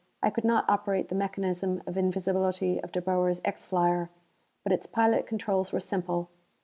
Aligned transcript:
I 0.23 0.31
could 0.31 0.45
not 0.45 0.65
operate 0.67 1.09
the 1.09 1.13
mechanism 1.13 1.83
of 1.85 1.95
invisibility 1.95 2.81
of 2.81 2.91
De 2.91 2.99
Boer's 2.99 3.39
X 3.45 3.67
flyer. 3.67 4.09
But 4.63 4.71
its 4.73 4.87
pilot 4.87 5.27
controls 5.27 5.71
were 5.71 5.79
simple. 5.79 6.31